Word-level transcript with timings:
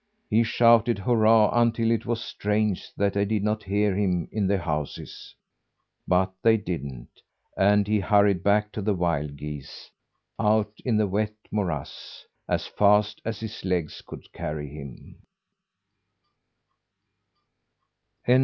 He 0.31 0.41
shouted 0.41 0.97
"hurrah" 0.97 1.51
until 1.53 1.91
it 1.91 2.07
was 2.07 2.23
strange 2.23 2.91
that 2.97 3.13
they 3.13 3.23
did 3.23 3.43
not 3.43 3.61
hear 3.65 3.95
him 3.95 4.27
in 4.31 4.47
the 4.47 4.57
houses 4.57 5.35
but 6.07 6.31
they 6.41 6.57
didn't, 6.57 7.11
and 7.55 7.87
he 7.87 7.99
hurried 7.99 8.41
back 8.41 8.71
to 8.71 8.81
the 8.81 8.95
wild 8.95 9.37
geese, 9.37 9.91
out 10.39 10.73
in 10.83 10.97
the 10.97 11.05
wet 11.05 11.35
morass, 11.51 12.25
as 12.49 12.65
fast 12.65 13.21
as 13.25 13.41
his 13.41 13.63
legs 13.63 14.01
could 14.01 14.33
carry 14.33 14.69
him. 14.69 15.21